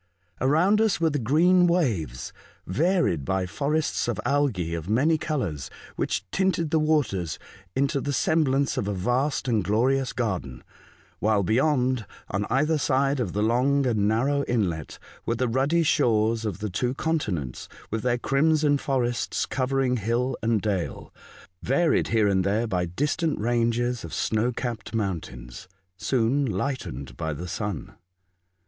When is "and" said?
9.47-9.63, 13.85-14.07, 20.41-20.61, 22.27-22.43